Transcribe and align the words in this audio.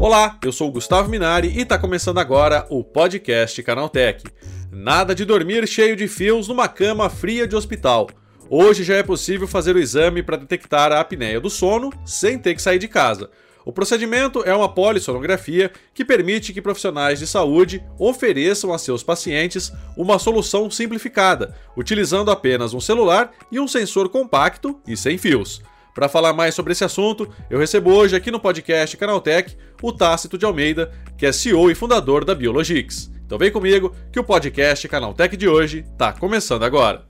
Olá, 0.00 0.38
eu 0.44 0.52
sou 0.52 0.68
o 0.68 0.70
Gustavo 0.70 1.10
Minari 1.10 1.48
e 1.48 1.62
está 1.62 1.76
começando 1.76 2.18
agora 2.18 2.64
o 2.70 2.84
podcast 2.84 3.60
Canaltech. 3.64 4.22
Nada 4.70 5.12
de 5.12 5.24
dormir 5.24 5.66
cheio 5.66 5.96
de 5.96 6.06
fios 6.06 6.46
numa 6.46 6.68
cama 6.68 7.10
fria 7.10 7.48
de 7.48 7.56
hospital. 7.56 8.08
Hoje 8.48 8.84
já 8.84 8.94
é 8.94 9.02
possível 9.02 9.48
fazer 9.48 9.74
o 9.74 9.78
exame 9.78 10.22
para 10.22 10.36
detectar 10.36 10.92
a 10.92 11.00
apneia 11.00 11.40
do 11.40 11.50
sono 11.50 11.92
sem 12.06 12.38
ter 12.38 12.54
que 12.54 12.62
sair 12.62 12.78
de 12.78 12.86
casa. 12.86 13.28
O 13.64 13.72
procedimento 13.72 14.44
é 14.44 14.54
uma 14.54 14.72
polissonografia 14.72 15.72
que 15.92 16.04
permite 16.04 16.52
que 16.52 16.62
profissionais 16.62 17.18
de 17.18 17.26
saúde 17.26 17.82
ofereçam 17.98 18.72
a 18.72 18.78
seus 18.78 19.02
pacientes 19.02 19.72
uma 19.96 20.16
solução 20.16 20.70
simplificada, 20.70 21.56
utilizando 21.76 22.30
apenas 22.30 22.72
um 22.72 22.80
celular 22.80 23.32
e 23.50 23.58
um 23.58 23.66
sensor 23.66 24.08
compacto 24.08 24.80
e 24.86 24.96
sem 24.96 25.18
fios. 25.18 25.60
Para 25.98 26.08
falar 26.08 26.32
mais 26.32 26.54
sobre 26.54 26.70
esse 26.70 26.84
assunto, 26.84 27.28
eu 27.50 27.58
recebo 27.58 27.90
hoje 27.90 28.14
aqui 28.14 28.30
no 28.30 28.38
podcast 28.38 28.96
Canaltech 28.96 29.56
o 29.82 29.92
Tácito 29.92 30.38
de 30.38 30.44
Almeida, 30.44 30.92
que 31.16 31.26
é 31.26 31.32
CEO 31.32 31.72
e 31.72 31.74
fundador 31.74 32.24
da 32.24 32.36
Biologix. 32.36 33.10
Então 33.26 33.36
vem 33.36 33.50
comigo 33.50 33.92
que 34.12 34.20
o 34.20 34.22
podcast 34.22 34.86
Canaltech 34.86 35.36
de 35.36 35.48
hoje 35.48 35.84
está 35.90 36.12
começando 36.12 36.62
agora. 36.62 37.02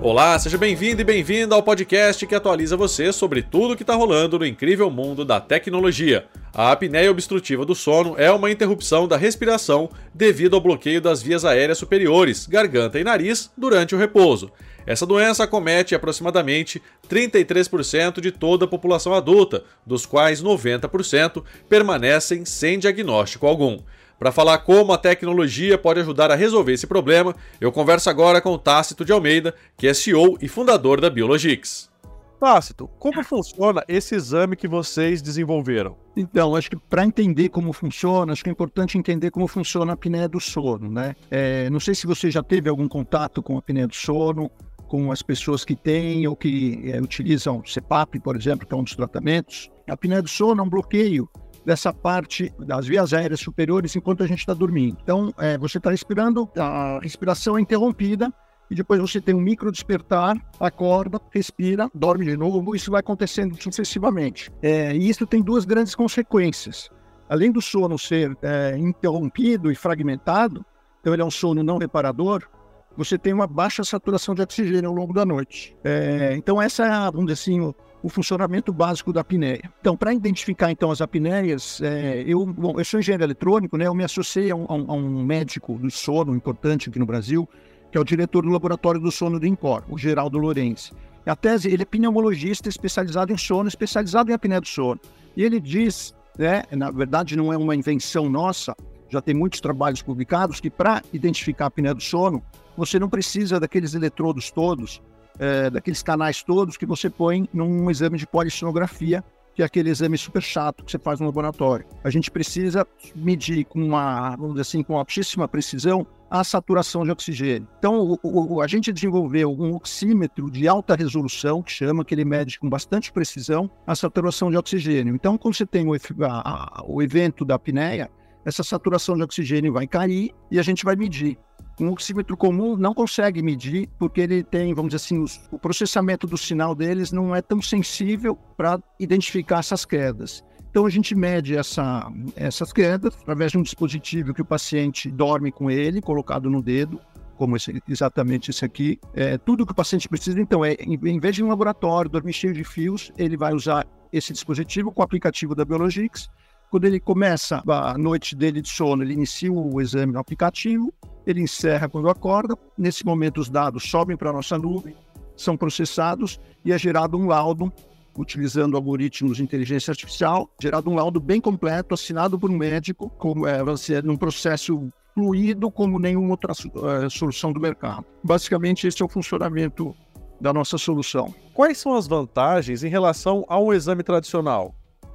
Olá, 0.00 0.38
seja 0.38 0.56
bem-vindo 0.56 1.02
e 1.02 1.04
bem-vinda 1.04 1.54
ao 1.54 1.62
podcast 1.62 2.26
que 2.26 2.34
atualiza 2.34 2.74
você 2.74 3.12
sobre 3.12 3.42
tudo 3.42 3.76
que 3.76 3.82
está 3.82 3.94
rolando 3.94 4.38
no 4.38 4.46
incrível 4.46 4.90
mundo 4.90 5.26
da 5.26 5.42
tecnologia. 5.42 6.26
A 6.54 6.70
apneia 6.70 7.10
obstrutiva 7.10 7.66
do 7.66 7.74
sono 7.74 8.14
é 8.16 8.30
uma 8.30 8.48
interrupção 8.48 9.08
da 9.08 9.16
respiração 9.16 9.90
devido 10.14 10.54
ao 10.54 10.60
bloqueio 10.60 11.00
das 11.00 11.20
vias 11.20 11.44
aéreas 11.44 11.78
superiores, 11.78 12.46
garganta 12.46 12.96
e 13.00 13.02
nariz 13.02 13.50
durante 13.58 13.92
o 13.92 13.98
repouso. 13.98 14.52
Essa 14.86 15.04
doença 15.04 15.42
acomete 15.42 15.96
aproximadamente 15.96 16.80
33% 17.10 18.20
de 18.20 18.30
toda 18.30 18.66
a 18.66 18.68
população 18.68 19.12
adulta, 19.14 19.64
dos 19.84 20.06
quais 20.06 20.44
90% 20.44 21.42
permanecem 21.68 22.44
sem 22.44 22.78
diagnóstico 22.78 23.48
algum. 23.48 23.80
Para 24.16 24.30
falar 24.30 24.58
como 24.58 24.92
a 24.92 24.98
tecnologia 24.98 25.76
pode 25.76 25.98
ajudar 25.98 26.30
a 26.30 26.36
resolver 26.36 26.74
esse 26.74 26.86
problema, 26.86 27.34
eu 27.60 27.72
converso 27.72 28.08
agora 28.08 28.40
com 28.40 28.56
Tácito 28.56 29.04
de 29.04 29.10
Almeida, 29.10 29.56
que 29.76 29.88
é 29.88 29.92
CEO 29.92 30.38
e 30.40 30.46
fundador 30.46 31.00
da 31.00 31.10
Biologix. 31.10 31.92
Tácito, 32.38 32.88
como 32.98 33.22
funciona 33.24 33.82
esse 33.88 34.14
exame 34.14 34.56
que 34.56 34.68
vocês 34.68 35.22
desenvolveram? 35.22 35.96
Então, 36.16 36.54
acho 36.54 36.70
que 36.70 36.76
para 36.76 37.04
entender 37.04 37.48
como 37.48 37.72
funciona, 37.72 38.32
acho 38.32 38.42
que 38.42 38.50
é 38.50 38.52
importante 38.52 38.98
entender 38.98 39.30
como 39.30 39.46
funciona 39.46 39.92
a 39.92 39.94
apneia 39.94 40.28
do 40.28 40.40
sono, 40.40 40.90
né? 40.90 41.14
É, 41.30 41.68
não 41.70 41.80
sei 41.80 41.94
se 41.94 42.06
você 42.06 42.30
já 42.30 42.42
teve 42.42 42.68
algum 42.68 42.88
contato 42.88 43.42
com 43.42 43.56
a 43.56 43.58
apneia 43.58 43.86
do 43.86 43.94
sono, 43.94 44.50
com 44.86 45.10
as 45.10 45.22
pessoas 45.22 45.64
que 45.64 45.74
têm 45.74 46.26
ou 46.26 46.36
que 46.36 46.90
é, 46.92 47.00
utilizam 47.00 47.62
CPAP, 47.62 48.20
por 48.20 48.36
exemplo, 48.36 48.66
que 48.66 48.74
é 48.74 48.76
um 48.76 48.84
dos 48.84 48.94
tratamentos. 48.94 49.70
A 49.88 49.94
apneia 49.94 50.22
do 50.22 50.28
sono 50.28 50.60
é 50.60 50.64
um 50.64 50.68
bloqueio 50.68 51.28
dessa 51.64 51.92
parte 51.92 52.52
das 52.58 52.86
vias 52.86 53.12
aéreas 53.14 53.40
superiores 53.40 53.96
enquanto 53.96 54.22
a 54.22 54.26
gente 54.26 54.40
está 54.40 54.54
dormindo. 54.54 54.98
Então, 55.02 55.32
é, 55.38 55.56
você 55.56 55.78
está 55.78 55.90
respirando, 55.90 56.48
a 56.56 57.00
respiração 57.02 57.56
é 57.56 57.60
interrompida 57.60 58.32
e 58.70 58.74
depois 58.74 59.00
você 59.00 59.20
tem 59.20 59.34
um 59.34 59.40
micro 59.40 59.70
despertar, 59.70 60.36
acorda, 60.58 61.20
respira, 61.30 61.88
dorme 61.94 62.24
de 62.24 62.36
novo, 62.36 62.74
isso 62.74 62.90
vai 62.90 63.00
acontecendo 63.00 63.60
sucessivamente. 63.60 64.50
É, 64.62 64.94
e 64.94 65.08
isso 65.08 65.26
tem 65.26 65.42
duas 65.42 65.64
grandes 65.64 65.94
consequências. 65.94 66.90
Além 67.28 67.50
do 67.50 67.60
sono 67.60 67.98
ser 67.98 68.36
é, 68.42 68.76
interrompido 68.76 69.70
e 69.70 69.74
fragmentado, 69.74 70.64
então 71.00 71.12
ele 71.12 71.22
é 71.22 71.24
um 71.24 71.30
sono 71.30 71.62
não 71.62 71.78
reparador, 71.78 72.48
você 72.96 73.18
tem 73.18 73.32
uma 73.32 73.46
baixa 73.46 73.82
saturação 73.82 74.34
de 74.34 74.42
oxigênio 74.42 74.88
ao 74.88 74.94
longo 74.94 75.12
da 75.12 75.24
noite. 75.24 75.76
É, 75.82 76.34
então 76.36 76.60
essa 76.60 76.84
é, 76.84 77.10
vamos 77.10 77.26
dizer 77.26 77.32
assim, 77.32 77.60
o, 77.60 77.74
o 78.04 78.08
funcionamento 78.08 78.70
básico 78.70 79.14
da 79.14 79.22
apneia. 79.22 79.70
Então, 79.80 79.96
para 79.96 80.12
identificar 80.12 80.70
então 80.70 80.90
as 80.90 81.00
apneias, 81.00 81.80
é, 81.80 82.22
eu, 82.26 82.44
bom, 82.44 82.78
eu 82.78 82.84
sou 82.84 83.00
engenheiro 83.00 83.24
eletrônico, 83.24 83.78
né? 83.78 83.86
Eu 83.86 83.94
me 83.94 84.04
associei 84.04 84.50
a 84.50 84.54
um, 84.54 84.66
a 84.68 84.92
um, 84.92 85.24
médico 85.24 85.78
do 85.78 85.90
sono 85.90 86.36
importante 86.36 86.90
aqui 86.90 86.98
no 86.98 87.06
Brasil, 87.06 87.48
que 87.94 87.98
é 87.98 88.00
o 88.00 88.04
diretor 88.04 88.42
do 88.42 88.48
laboratório 88.48 89.00
do 89.00 89.08
sono 89.08 89.38
do 89.38 89.46
INCOR, 89.46 89.84
o 89.88 89.96
Geraldo 89.96 90.36
Lourenço. 90.36 90.92
A 91.24 91.36
tese, 91.36 91.72
ele 91.72 91.82
é 91.82 91.86
pneumologista 91.86 92.68
especializado 92.68 93.32
em 93.32 93.36
sono, 93.36 93.68
especializado 93.68 94.32
em 94.32 94.34
apneia 94.34 94.60
do 94.60 94.66
sono. 94.66 95.00
E 95.36 95.44
ele 95.44 95.60
diz, 95.60 96.12
né, 96.36 96.64
na 96.72 96.90
verdade 96.90 97.36
não 97.36 97.52
é 97.52 97.56
uma 97.56 97.72
invenção 97.76 98.28
nossa, 98.28 98.74
já 99.08 99.22
tem 99.22 99.32
muitos 99.32 99.60
trabalhos 99.60 100.02
publicados 100.02 100.58
que 100.58 100.68
para 100.68 101.04
identificar 101.12 101.66
a 101.66 101.68
apneia 101.68 101.94
do 101.94 102.02
sono, 102.02 102.42
você 102.76 102.98
não 102.98 103.08
precisa 103.08 103.60
daqueles 103.60 103.94
eletrodos 103.94 104.50
todos, 104.50 105.00
é, 105.38 105.70
daqueles 105.70 106.02
canais 106.02 106.42
todos 106.42 106.76
que 106.76 106.86
você 106.86 107.08
põe 107.08 107.48
num 107.54 107.88
exame 107.88 108.18
de 108.18 108.26
polissonografia, 108.26 109.22
que 109.54 109.62
é 109.62 109.64
aquele 109.64 109.90
exame 109.90 110.18
super 110.18 110.42
chato 110.42 110.84
que 110.84 110.90
você 110.90 110.98
faz 110.98 111.20
no 111.20 111.26
laboratório. 111.26 111.86
A 112.02 112.10
gente 112.10 112.30
precisa 112.30 112.86
medir 113.14 113.64
com 113.64 113.82
uma, 113.82 114.30
vamos 114.36 114.52
dizer 114.52 114.62
assim, 114.62 114.82
com 114.82 114.98
altíssima 114.98 115.46
precisão 115.46 116.06
a 116.30 116.42
saturação 116.42 117.04
de 117.04 117.12
oxigênio. 117.12 117.68
Então, 117.78 118.18
o, 118.22 118.54
o, 118.54 118.60
a 118.60 118.66
gente 118.66 118.92
desenvolveu 118.92 119.52
um 119.52 119.74
oxímetro 119.74 120.50
de 120.50 120.66
alta 120.66 120.96
resolução, 120.96 121.62
que 121.62 121.70
chama, 121.70 122.04
que 122.04 122.12
ele 122.12 122.24
mede 122.24 122.58
com 122.58 122.68
bastante 122.68 123.12
precisão 123.12 123.70
a 123.86 123.94
saturação 123.94 124.50
de 124.50 124.56
oxigênio. 124.56 125.14
Então, 125.14 125.38
quando 125.38 125.54
você 125.54 125.64
tem 125.64 125.86
o, 125.86 125.94
a, 126.24 126.82
o 126.86 127.00
evento 127.00 127.44
da 127.44 127.54
apneia, 127.54 128.10
essa 128.44 128.64
saturação 128.64 129.16
de 129.16 129.22
oxigênio 129.22 129.72
vai 129.72 129.86
cair 129.86 130.32
e 130.50 130.58
a 130.58 130.62
gente 130.62 130.84
vai 130.84 130.96
medir. 130.96 131.38
Um 131.80 131.90
oxímetro 131.90 132.36
comum 132.36 132.76
não 132.76 132.94
consegue 132.94 133.42
medir, 133.42 133.88
porque 133.98 134.20
ele 134.20 134.44
tem, 134.44 134.72
vamos 134.72 134.90
dizer 134.90 135.04
assim, 135.04 135.18
os, 135.20 135.40
o 135.50 135.58
processamento 135.58 136.26
do 136.26 136.38
sinal 136.38 136.74
deles 136.74 137.10
não 137.10 137.34
é 137.34 137.42
tão 137.42 137.60
sensível 137.60 138.36
para 138.56 138.80
identificar 138.98 139.58
essas 139.58 139.84
quedas. 139.84 140.44
Então 140.70 140.86
a 140.86 140.90
gente 140.90 141.14
mede 141.14 141.56
essa, 141.56 142.10
essas 142.34 142.72
quedas 142.72 143.14
através 143.22 143.52
de 143.52 143.58
um 143.58 143.62
dispositivo 143.62 144.34
que 144.34 144.42
o 144.42 144.44
paciente 144.44 145.10
dorme 145.10 145.52
com 145.52 145.70
ele, 145.70 146.00
colocado 146.00 146.50
no 146.50 146.60
dedo, 146.60 147.00
como 147.36 147.56
esse, 147.56 147.82
exatamente 147.88 148.50
esse 148.50 148.64
aqui. 148.64 148.98
É, 149.14 149.38
tudo 149.38 149.66
que 149.66 149.72
o 149.72 149.74
paciente 149.74 150.08
precisa, 150.08 150.40
então, 150.40 150.64
é 150.64 150.74
em, 150.74 150.94
em 150.94 151.20
vez 151.20 151.36
de 151.36 151.44
um 151.44 151.48
laboratório, 151.48 152.10
dormir 152.10 152.32
cheio 152.32 152.52
de 152.52 152.64
fios, 152.64 153.12
ele 153.16 153.36
vai 153.36 153.52
usar 153.52 153.86
esse 154.12 154.32
dispositivo 154.32 154.92
com 154.92 155.00
o 155.00 155.04
aplicativo 155.04 155.54
da 155.54 155.64
Biologix. 155.64 156.28
Quando 156.70 156.86
ele 156.86 156.98
começa 156.98 157.62
a 157.68 157.96
noite 157.96 158.34
dele 158.34 158.60
de 158.60 158.68
sono, 158.68 159.04
ele 159.04 159.14
inicia 159.14 159.52
o 159.52 159.80
exame 159.80 160.12
no 160.12 160.18
aplicativo, 160.18 160.92
ele 161.26 161.40
encerra 161.40 161.88
quando 161.88 162.08
acorda. 162.08 162.56
Nesse 162.76 163.04
momento, 163.04 163.40
os 163.40 163.48
dados 163.48 163.88
sobem 163.90 164.16
para 164.16 164.30
a 164.30 164.32
nossa 164.32 164.58
nuvem, 164.58 164.94
são 165.36 165.56
processados 165.56 166.40
e 166.64 166.72
é 166.72 166.78
gerado 166.78 167.16
um 167.16 167.26
laudo, 167.26 167.72
utilizando 168.16 168.76
algoritmos 168.76 169.36
de 169.36 169.42
inteligência 169.42 169.90
artificial, 169.90 170.48
gerado 170.60 170.88
um 170.90 170.94
laudo 170.94 171.20
bem 171.20 171.40
completo, 171.40 171.94
assinado 171.94 172.38
por 172.38 172.50
um 172.50 172.56
médico, 172.56 173.10
como 173.18 173.46
é, 173.46 173.58
num 174.02 174.16
processo 174.16 174.88
fluido 175.14 175.70
como 175.70 175.98
nenhuma 175.98 176.30
outra 176.30 176.52
uh, 176.52 177.08
solução 177.08 177.52
do 177.52 177.60
mercado. 177.60 178.04
Basicamente, 178.22 178.86
esse 178.86 179.00
é 179.00 179.04
o 179.04 179.08
funcionamento 179.08 179.94
da 180.40 180.52
nossa 180.52 180.76
solução. 180.76 181.32
Quais 181.54 181.78
são 181.78 181.94
as 181.94 182.06
vantagens 182.06 182.82
em 182.82 182.88
relação 182.88 183.44
ao 183.48 183.72
exame 183.72 184.02
tradicional? 184.02 184.74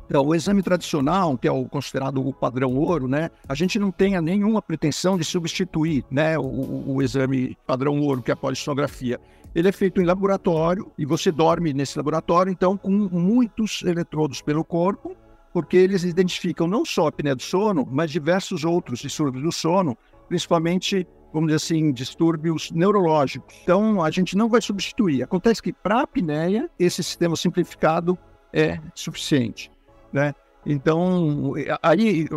Então, 0.10 0.26
o 0.26 0.34
exame 0.34 0.64
tradicional, 0.64 1.38
que 1.38 1.48
é 1.48 1.52
o 1.52 1.66
considerado 1.66 2.28
o 2.28 2.34
padrão 2.34 2.76
ouro, 2.76 3.08
né? 3.08 3.30
A 3.48 3.54
gente 3.54 3.78
não 3.78 3.92
tem 3.92 4.20
nenhuma 4.20 4.60
pretensão 4.60 5.16
de 5.16 5.24
substituir, 5.24 6.04
né, 6.10 6.36
o, 6.36 6.96
o 6.96 7.02
exame 7.04 7.56
padrão 7.68 8.02
ouro, 8.02 8.24
que 8.24 8.32
é 8.32 8.34
a 8.34 8.38
polissonografia. 8.38 9.20
Ele 9.54 9.68
é 9.70 9.72
feito 9.72 10.02
em 10.02 10.06
laboratório 10.06 10.92
e 10.98 11.06
você 11.06 11.32
dorme 11.32 11.74
nesse 11.74 11.96
laboratório, 11.96 12.52
então, 12.52 12.76
com 12.76 12.90
muitos 12.90 13.84
eletrodos 13.84 14.42
pelo 14.42 14.64
corpo, 14.64 15.16
porque 15.54 15.78
eles 15.78 16.04
identificam 16.04 16.68
não 16.68 16.84
só 16.84 17.06
a 17.06 17.10
apneia 17.10 17.36
do 17.36 17.44
sono, 17.44 17.88
mas 17.92 18.10
diversos 18.10 18.66
outros 18.66 19.02
distúrbios 19.02 19.44
do 19.44 19.52
sono, 19.52 19.96
principalmente, 20.28 21.08
vamos 21.32 21.50
dizer 21.50 21.58
assim, 21.58 21.92
distúrbios 21.92 22.72
neurológicos. 22.72 23.56
Então, 23.62 24.04
a 24.04 24.10
gente 24.10 24.36
não 24.36 24.50
vai 24.50 24.62
substituir. 24.62 25.22
Acontece 25.22 25.62
que 25.62 25.72
para 25.72 26.00
a 26.00 26.04
apneia, 26.04 26.68
esse 26.80 27.04
sistema 27.04 27.36
simplificado 27.36 28.18
é 28.52 28.80
suficiente 28.96 29.70
né? 30.12 30.34
Então, 30.66 31.54
aí, 31.82 32.28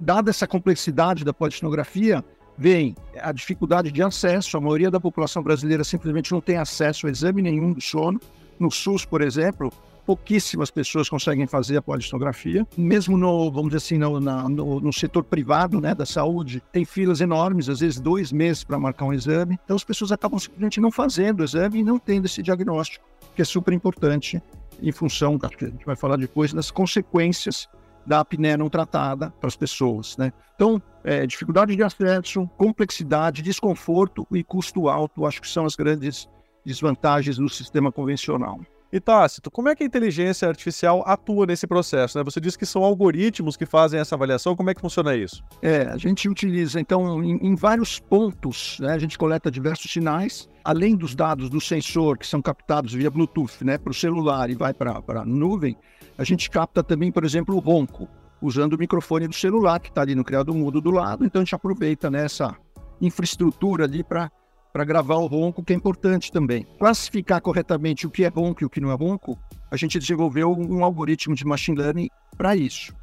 dada 0.00 0.30
essa 0.30 0.46
complexidade 0.46 1.24
da 1.24 1.32
polisonografia, 1.32 2.24
vem 2.56 2.96
a 3.20 3.30
dificuldade 3.30 3.92
de 3.92 4.02
acesso. 4.02 4.56
A 4.56 4.60
maioria 4.60 4.90
da 4.90 4.98
população 4.98 5.42
brasileira 5.42 5.84
simplesmente 5.84 6.32
não 6.32 6.40
tem 6.40 6.56
acesso 6.56 7.06
a 7.06 7.10
exame 7.10 7.40
nenhum 7.40 7.72
do 7.72 7.80
sono. 7.80 8.20
No 8.58 8.70
SUS, 8.70 9.04
por 9.04 9.22
exemplo, 9.22 9.72
pouquíssimas 10.04 10.70
pessoas 10.70 11.08
conseguem 11.08 11.46
fazer 11.46 11.76
a 11.76 11.82
polisonografia. 11.82 12.66
Mesmo 12.76 13.16
no, 13.16 13.52
vamos 13.52 13.68
dizer 13.68 13.76
assim, 13.76 13.98
no, 13.98 14.18
na, 14.18 14.48
no, 14.48 14.80
no, 14.80 14.92
setor 14.92 15.22
privado 15.22 15.80
né, 15.80 15.94
da 15.94 16.04
saúde, 16.04 16.60
tem 16.72 16.84
filas 16.84 17.20
enormes, 17.20 17.68
às 17.68 17.80
vezes 17.80 18.00
dois 18.00 18.32
meses 18.32 18.64
para 18.64 18.78
marcar 18.78 19.04
um 19.04 19.12
exame. 19.12 19.58
Então 19.64 19.76
as 19.76 19.84
pessoas 19.84 20.10
acabam 20.10 20.38
simplesmente 20.38 20.80
não 20.80 20.90
fazendo 20.90 21.40
o 21.40 21.44
exame 21.44 21.80
e 21.80 21.84
não 21.84 21.98
tendo 21.98 22.24
esse 22.24 22.42
diagnóstico, 22.42 23.04
que 23.36 23.42
é 23.42 23.44
super 23.44 23.72
importante 23.72 24.42
em 24.82 24.92
função, 24.92 25.38
acho 25.42 25.56
que 25.56 25.64
a 25.64 25.70
gente 25.70 25.84
vai 25.84 25.96
falar 25.96 26.16
depois, 26.16 26.52
das 26.52 26.70
consequências 26.70 27.68
da 28.06 28.20
apneia 28.20 28.56
não 28.56 28.70
tratada 28.70 29.30
para 29.38 29.48
as 29.48 29.56
pessoas. 29.56 30.16
Né? 30.16 30.32
Então, 30.54 30.80
é, 31.04 31.26
dificuldade 31.26 31.76
de 31.76 31.82
acesso, 31.82 32.48
complexidade, 32.56 33.42
desconforto 33.42 34.26
e 34.32 34.42
custo 34.42 34.88
alto, 34.88 35.26
acho 35.26 35.42
que 35.42 35.48
são 35.48 35.66
as 35.66 35.76
grandes 35.76 36.28
desvantagens 36.64 37.36
do 37.36 37.48
sistema 37.48 37.92
convencional. 37.92 38.60
E 38.90 38.98
Tácito, 38.98 39.50
como 39.50 39.68
é 39.68 39.76
que 39.76 39.82
a 39.82 39.86
inteligência 39.86 40.48
artificial 40.48 41.02
atua 41.06 41.44
nesse 41.44 41.66
processo? 41.66 42.16
Né? 42.16 42.24
Você 42.24 42.40
disse 42.40 42.58
que 42.58 42.64
são 42.64 42.82
algoritmos 42.82 43.54
que 43.54 43.66
fazem 43.66 44.00
essa 44.00 44.14
avaliação, 44.14 44.56
como 44.56 44.70
é 44.70 44.74
que 44.74 44.80
funciona 44.80 45.14
isso? 45.14 45.44
É, 45.60 45.82
a 45.82 45.98
gente 45.98 46.26
utiliza, 46.26 46.80
então, 46.80 47.22
em, 47.22 47.36
em 47.48 47.54
vários 47.54 47.98
pontos, 47.98 48.78
né? 48.80 48.92
a 48.94 48.98
gente 48.98 49.18
coleta 49.18 49.50
diversos 49.50 49.92
sinais, 49.92 50.48
além 50.68 50.94
dos 50.94 51.14
dados 51.14 51.48
do 51.48 51.62
sensor 51.62 52.18
que 52.18 52.26
são 52.26 52.42
captados 52.42 52.92
via 52.92 53.10
Bluetooth 53.10 53.64
né, 53.64 53.78
para 53.78 53.90
o 53.90 53.94
celular 53.94 54.50
e 54.50 54.54
vai 54.54 54.74
para 54.74 55.02
a 55.08 55.24
nuvem, 55.24 55.74
a 56.18 56.22
gente 56.24 56.50
capta 56.50 56.84
também, 56.84 57.10
por 57.10 57.24
exemplo, 57.24 57.56
o 57.56 57.58
ronco, 57.58 58.06
usando 58.42 58.74
o 58.74 58.78
microfone 58.78 59.26
do 59.26 59.34
celular 59.34 59.80
que 59.80 59.88
está 59.88 60.02
ali 60.02 60.14
no 60.14 60.22
criado 60.22 60.52
mudo 60.52 60.78
do 60.78 60.90
lado, 60.90 61.24
então 61.24 61.40
a 61.40 61.44
gente 61.44 61.54
aproveita 61.54 62.10
nessa 62.10 62.54
infraestrutura 63.00 63.84
ali 63.84 64.04
para 64.04 64.30
para 64.70 64.84
gravar 64.84 65.16
o 65.16 65.26
ronco, 65.26 65.64
que 65.64 65.72
é 65.72 65.76
importante 65.76 66.30
também. 66.30 66.66
Classificar 66.78 67.40
corretamente 67.40 68.06
o 68.06 68.10
que 68.10 68.22
é 68.22 68.28
ronco 68.28 68.62
e 68.62 68.66
o 68.66 68.70
que 68.70 68.82
não 68.82 68.92
é 68.92 68.94
ronco, 68.94 69.38
a 69.70 69.76
gente 69.76 69.98
desenvolveu 69.98 70.52
um 70.52 70.84
algoritmo 70.84 71.34
de 71.34 71.46
machine 71.46 71.78
learning 71.78 72.08
para 72.36 72.54
isso. 72.54 72.94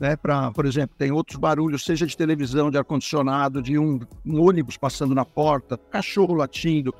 Né, 0.00 0.16
para, 0.16 0.50
por 0.50 0.66
exemplo, 0.66 0.96
tem 0.98 1.12
outros 1.12 1.38
barulhos, 1.38 1.84
seja 1.84 2.04
de 2.04 2.16
televisão, 2.16 2.72
de 2.72 2.76
ar-condicionado, 2.76 3.62
de 3.62 3.78
um, 3.78 4.00
um 4.26 4.42
ônibus 4.42 4.76
passando 4.76 5.14
na 5.14 5.24
porta, 5.24 5.78
cachorro 5.78 6.34
latindo. 6.34 6.92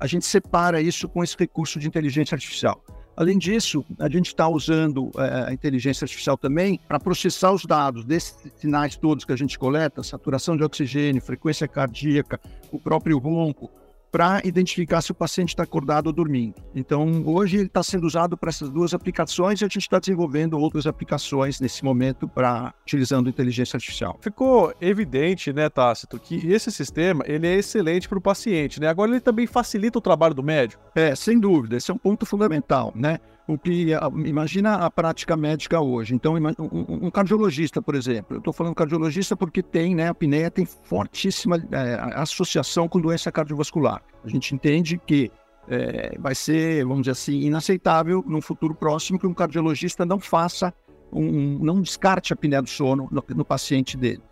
A 0.00 0.06
gente 0.06 0.24
separa 0.24 0.80
isso 0.80 1.06
com 1.06 1.22
esse 1.22 1.36
recurso 1.38 1.78
de 1.78 1.86
inteligência 1.86 2.34
artificial. 2.34 2.82
Além 3.14 3.36
disso, 3.36 3.84
a 3.98 4.08
gente 4.08 4.28
está 4.28 4.48
usando 4.48 5.10
é, 5.18 5.50
a 5.50 5.52
inteligência 5.52 6.06
artificial 6.06 6.38
também 6.38 6.80
para 6.88 6.98
processar 6.98 7.52
os 7.52 7.66
dados 7.66 8.02
desses 8.02 8.34
sinais 8.56 8.96
todos 8.96 9.26
que 9.26 9.32
a 9.32 9.36
gente 9.36 9.58
coleta, 9.58 10.02
saturação 10.02 10.56
de 10.56 10.64
oxigênio, 10.64 11.20
frequência 11.20 11.68
cardíaca, 11.68 12.40
o 12.72 12.78
próprio 12.78 13.18
ronco, 13.18 13.70
para 14.10 14.40
identificar 14.44 15.00
se 15.02 15.12
o 15.12 15.14
paciente 15.14 15.50
está 15.50 15.62
acordado 15.62 16.08
ou 16.08 16.12
dormindo. 16.12 16.54
Então, 16.74 17.22
hoje 17.26 17.58
ele 17.58 17.66
está 17.66 17.82
sendo 17.82 18.06
usado 18.06 18.36
para 18.36 18.50
essas 18.50 18.70
duas 18.70 18.92
aplicações 18.92 19.60
e 19.60 19.64
a 19.64 19.68
gente 19.68 19.78
está 19.78 19.98
desenvolvendo 19.98 20.58
outras 20.58 20.86
aplicações 20.86 21.60
nesse 21.60 21.84
momento 21.84 22.28
para 22.28 22.74
utilizando 22.82 23.28
inteligência 23.28 23.76
artificial. 23.76 24.18
Ficou 24.20 24.74
evidente, 24.80 25.52
né, 25.52 25.68
Tácito, 25.68 26.18
que 26.18 26.50
esse 26.52 26.70
sistema 26.70 27.24
ele 27.26 27.46
é 27.46 27.54
excelente 27.54 28.08
para 28.08 28.18
o 28.18 28.20
paciente, 28.20 28.80
né? 28.80 28.88
Agora 28.88 29.10
ele 29.10 29.20
também 29.20 29.46
facilita 29.46 29.98
o 29.98 30.02
trabalho 30.02 30.34
do 30.34 30.42
médico. 30.42 30.82
É, 30.94 31.14
sem 31.14 31.38
dúvida, 31.38 31.76
esse 31.76 31.90
é 31.90 31.94
um 31.94 31.98
ponto 31.98 32.26
fundamental, 32.26 32.92
né? 32.94 33.18
O 33.46 33.58
que 33.58 33.92
imagina 34.24 34.74
a 34.74 34.90
prática 34.90 35.36
médica 35.36 35.80
hoje. 35.80 36.14
Então, 36.14 36.36
um, 36.58 37.10
cardiologista, 37.10 37.82
por 37.82 37.94
exemplo, 37.94 38.36
eu 38.36 38.38
estou 38.38 38.52
falando 38.52 38.74
cardiologista 38.74 39.36
porque 39.36 39.62
tem, 39.62 39.94
né, 39.94 40.08
a 40.08 40.10
apneia 40.10 40.50
tem 40.50 40.64
fortíssima 40.64 41.56
é, 41.72 41.98
associação 42.14 42.88
com 42.88 43.00
doença 43.00 43.32
cardiovascular. 43.32 44.02
A 44.24 44.28
gente 44.28 44.54
entende 44.54 45.00
que 45.04 45.30
é, 45.68 46.16
vai 46.18 46.34
ser, 46.34 46.84
vamos 46.84 47.02
dizer 47.02 47.12
assim, 47.12 47.40
inaceitável 47.40 48.24
no 48.26 48.40
futuro 48.40 48.74
próximo 48.74 49.18
que 49.18 49.26
um 49.26 49.34
cardiologista 49.34 50.04
não 50.04 50.18
faça, 50.18 50.72
um, 51.12 51.58
não 51.58 51.80
descarte 51.80 52.32
a 52.32 52.34
apneia 52.34 52.62
do 52.62 52.68
sono 52.68 53.08
no, 53.10 53.24
no 53.28 53.44
paciente 53.44 53.96
dele. 53.96 54.22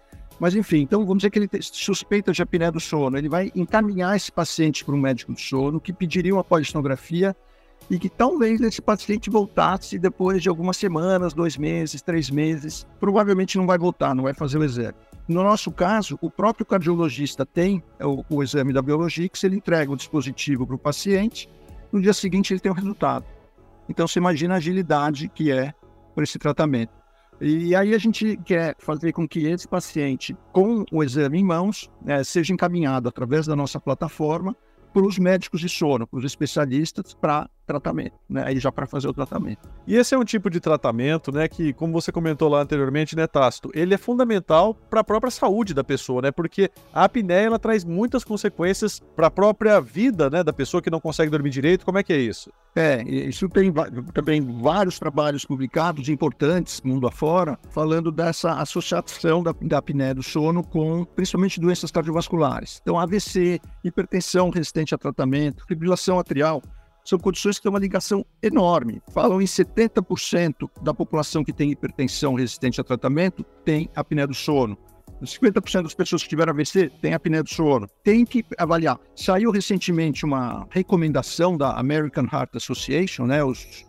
Mas 0.41 0.55
enfim, 0.55 0.79
então 0.79 1.01
vamos 1.01 1.19
dizer 1.19 1.31
que 1.31 1.39
ele 1.39 1.49
suspeita 1.61 2.33
de 2.33 2.41
apneia 2.41 2.71
do 2.71 2.79
sono, 2.79 3.19
ele 3.19 3.29
vai 3.29 3.51
encaminhar 3.55 4.17
esse 4.17 4.31
paciente 4.31 4.85
para 4.85 4.95
um 4.95 5.01
médico 5.01 5.33
do 5.33 5.41
sono 5.41 5.81
que 5.81 5.93
pediria 5.93 6.33
uma 6.33 6.45
polistonografia 6.45 7.37
e 7.91 7.99
que 7.99 8.09
talvez 8.09 8.61
esse 8.61 8.83
paciente 8.83 9.31
voltasse 9.31 9.99
depois 9.99 10.43
de 10.43 10.49
algumas 10.49 10.77
semanas, 10.77 11.33
dois 11.33 11.57
meses, 11.57 12.03
três 12.03 12.31
meses. 12.31 12.87
Provavelmente 13.01 13.57
não 13.57 13.67
vai 13.67 13.79
voltar, 13.79 14.15
não 14.15 14.25
vai 14.25 14.35
fazer 14.35 14.59
o 14.59 14.65
exame. 14.65 14.95
No 15.27 15.43
nosso 15.43 15.71
caso, 15.71 16.19
o 16.21 16.31
próprio 16.31 16.67
cardiologista 16.67 17.45
tem 17.45 17.83
o, 18.01 18.25
o 18.29 18.43
exame 18.43 18.73
da 18.73 18.83
Biologix, 18.83 19.43
ele 19.45 19.57
entrega 19.57 19.93
o 19.93 19.97
dispositivo 19.97 20.67
para 20.67 20.77
o 20.77 20.79
paciente, 20.79 21.49
no 21.93 22.01
dia 22.01 22.13
seguinte 22.13 22.53
ele 22.53 22.61
tem 22.61 22.73
o 22.73 22.75
resultado. 22.75 23.25
Então 23.89 24.07
você 24.07 24.19
imagina 24.19 24.55
a 24.55 24.57
agilidade 24.59 25.29
que 25.29 25.51
é 25.51 25.73
por 26.15 26.23
esse 26.23 26.39
tratamento. 26.39 26.93
E 27.41 27.75
aí 27.75 27.95
a 27.95 27.99
gente 27.99 28.37
quer 28.39 28.75
fazer 28.79 29.13
com 29.13 29.27
que 29.27 29.47
esse 29.47 29.69
paciente, 29.69 30.37
com 30.53 30.85
o 30.91 31.05
exame 31.05 31.39
em 31.39 31.45
mãos, 31.45 31.89
né, 32.05 32.25
seja 32.25 32.53
encaminhado 32.53 33.09
através 33.09 33.47
da 33.47 33.55
nossa 33.55 33.79
plataforma 33.79 34.57
para 34.93 35.07
os 35.07 35.19
médicos 35.19 35.61
de 35.61 35.69
sono, 35.69 36.07
para 36.07 36.19
os 36.19 36.25
especialistas, 36.25 37.15
para 37.15 37.49
tratamento, 37.69 38.15
né? 38.29 38.45
Aí 38.47 38.59
já 38.59 38.73
para 38.73 38.87
fazer 38.87 39.09
o 39.09 39.13
tratamento. 39.13 39.69
E 39.87 39.95
esse 39.95 40.15
é 40.15 40.19
um 40.19 40.25
tipo 40.25 40.49
de 40.49 40.59
tratamento, 40.59 41.31
né, 41.31 41.47
que, 41.47 41.73
como 41.75 41.93
você 41.93 42.11
comentou 42.11 42.49
lá 42.49 42.63
anteriormente, 42.63 43.15
né, 43.15 43.27
Tácito, 43.27 43.71
ele 43.75 43.95
é 43.95 43.99
fundamental 43.99 44.75
para 44.75 45.01
a 45.01 45.05
própria 45.05 45.31
saúde 45.31 45.75
da 45.75 45.85
pessoa, 45.85 46.23
né? 46.23 46.31
Porque 46.31 46.71
a 46.93 47.05
apneia 47.05 47.47
ela 47.47 47.59
traz 47.59 47.85
muitas 47.85 48.25
consequências 48.25 49.01
para 49.15 49.27
a 49.27 49.31
própria 49.31 49.81
vida, 49.81 50.31
né, 50.31 50.43
da 50.43 50.53
pessoa 50.53 50.83
que 50.83 50.91
não 50.91 51.01
consegue 51.01 51.31
dormir 51.31 51.51
direito. 51.51 51.85
Como 51.85 51.99
é 51.99 52.03
que 52.03 52.13
é 52.13 52.19
isso? 52.19 52.51
É, 52.75 53.03
isso 53.03 53.49
tem 53.49 53.73
também 54.15 54.41
vários 54.41 54.99
trabalhos 54.99 55.45
publicados 55.45 56.09
importantes 56.09 56.81
mundo 56.83 57.07
afora, 57.07 57.59
falando 57.71 58.13
dessa 58.13 58.53
associação 58.55 59.43
da, 59.43 59.55
da 59.63 59.79
apneia 59.79 60.15
do 60.15 60.23
sono 60.23 60.63
com 60.63 61.05
principalmente 61.05 61.61
doenças 61.61 61.91
cardiovasculares. 61.91 62.79
Então, 62.83 62.99
AVC, 62.99 63.61
hipertensão 63.83 64.51
resistente 64.51 64.95
a 64.95 64.99
tratamento, 64.99 65.67
fibrilação 65.67 66.19
atrial, 66.19 66.63
são 67.09 67.19
condições 67.19 67.57
que 67.57 67.63
têm 67.63 67.71
uma 67.71 67.79
ligação 67.79 68.25
enorme. 68.43 69.01
Falam 69.15 69.41
em 69.41 69.47
70% 69.47 70.69
da 70.83 70.93
população 70.93 71.43
que 71.43 71.55
tem 71.55 71.71
hipertensão 71.71 72.35
resistente 72.35 72.83
a 72.83 72.85
tratamento 72.85 73.43
tem 73.65 73.89
apneia 73.97 74.27
do 74.27 74.35
sono. 74.35 74.77
50% 75.23 75.85
das 75.85 75.95
pessoas 75.95 76.23
que 76.23 76.29
tiveram 76.29 76.53
AVC 76.53 76.91
têm 77.01 77.15
apneia 77.15 77.43
do 77.43 77.49
sono. 77.49 77.89
Tem 78.05 78.27
que 78.27 78.45
avaliar. 78.59 79.01
Saiu 79.17 79.51
recentemente 79.51 80.27
uma 80.27 80.67
recomendação 80.71 81.57
da 81.57 81.73
American 81.79 82.27
Heart 82.31 82.57
Association, 82.57 83.25
né, 83.25 83.43
os 83.43 83.87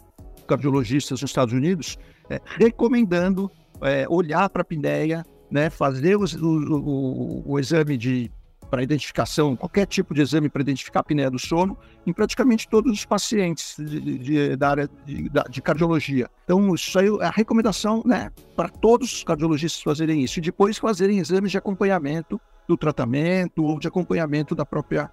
cardiologistas 0.48 1.21
nos 1.21 1.30
Estados 1.30 1.54
Unidos, 1.54 1.98
é, 2.30 2.39
recomendando 2.57 3.51
é, 3.81 4.07
olhar 4.10 4.50
para 4.50 4.62
a 4.62 4.63
apneia, 4.63 5.25
né, 5.51 5.69
fazer 5.69 6.16
o, 6.16 6.24
o, 6.24 7.44
o, 7.45 7.51
o 7.51 7.60
exame 7.60 7.98
de 7.98 8.31
para 8.69 8.83
identificação, 8.83 9.56
qualquer 9.56 9.86
tipo 9.86 10.13
de 10.13 10.21
exame 10.21 10.50
para 10.50 10.62
identificar 10.62 11.00
a 11.00 11.01
apneia 11.01 11.30
do 11.30 11.39
sono, 11.39 11.77
em 12.06 12.13
praticamente 12.13 12.68
todos 12.68 12.92
os 12.92 13.06
pacientes 13.06 13.75
de, 13.77 14.18
de, 14.18 14.56
da 14.56 14.69
área 14.69 14.89
de, 15.06 15.30
de, 15.50 15.62
cardiologia. 15.62 16.30
Então, 16.44 16.74
isso 16.75 16.98
aí 16.98 17.07
é 17.07 17.25
a 17.25 17.31
recomendação 17.31 18.04
né, 18.06 18.31
para 18.56 18.69
todos 18.69 19.12
os 19.12 19.24
cardiologistas 19.24 19.81
fazerem 19.81 20.24
isso 20.24 20.39
e 20.39 20.42
depois 20.42 20.77
fazerem 20.77 21.19
exames 21.19 21.51
de 21.51 21.57
acompanhamento 21.57 22.39
do 22.68 22.77
tratamento 22.77 23.63
ou 23.63 23.80
de 23.80 23.88
acompanhamento 23.88 24.54
da 24.54 24.66
própria 24.66 25.12